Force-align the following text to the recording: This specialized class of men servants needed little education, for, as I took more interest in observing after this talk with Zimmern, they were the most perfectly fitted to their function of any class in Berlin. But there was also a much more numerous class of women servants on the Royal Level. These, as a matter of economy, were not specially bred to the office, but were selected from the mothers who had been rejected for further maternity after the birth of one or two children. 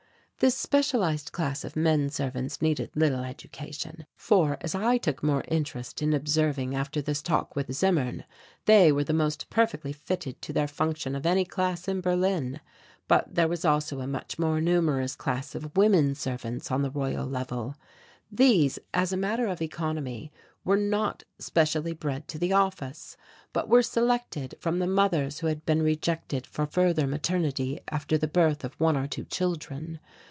This 0.43 0.57
specialized 0.57 1.31
class 1.31 1.63
of 1.63 1.75
men 1.75 2.09
servants 2.09 2.63
needed 2.63 2.89
little 2.95 3.23
education, 3.23 4.07
for, 4.15 4.57
as 4.61 4.73
I 4.73 4.97
took 4.97 5.21
more 5.21 5.43
interest 5.47 6.01
in 6.01 6.15
observing 6.15 6.73
after 6.73 6.99
this 6.99 7.21
talk 7.21 7.55
with 7.55 7.71
Zimmern, 7.71 8.23
they 8.65 8.91
were 8.91 9.03
the 9.03 9.13
most 9.13 9.51
perfectly 9.51 9.93
fitted 9.93 10.41
to 10.41 10.51
their 10.51 10.67
function 10.67 11.15
of 11.15 11.27
any 11.27 11.45
class 11.45 11.87
in 11.87 12.01
Berlin. 12.01 12.59
But 13.07 13.35
there 13.35 13.47
was 13.47 13.63
also 13.63 13.99
a 13.99 14.07
much 14.07 14.39
more 14.39 14.59
numerous 14.59 15.15
class 15.15 15.53
of 15.53 15.77
women 15.77 16.15
servants 16.15 16.71
on 16.71 16.81
the 16.81 16.89
Royal 16.89 17.27
Level. 17.27 17.75
These, 18.31 18.79
as 18.95 19.13
a 19.13 19.17
matter 19.17 19.45
of 19.45 19.61
economy, 19.61 20.31
were 20.63 20.75
not 20.75 21.21
specially 21.37 21.93
bred 21.93 22.27
to 22.29 22.39
the 22.39 22.51
office, 22.51 23.15
but 23.53 23.69
were 23.69 23.83
selected 23.83 24.55
from 24.59 24.79
the 24.79 24.87
mothers 24.87 25.41
who 25.41 25.45
had 25.47 25.67
been 25.67 25.83
rejected 25.83 26.47
for 26.47 26.65
further 26.65 27.05
maternity 27.05 27.79
after 27.89 28.17
the 28.17 28.27
birth 28.27 28.63
of 28.63 28.73
one 28.79 28.97
or 28.97 29.05
two 29.05 29.25
children. 29.25 29.99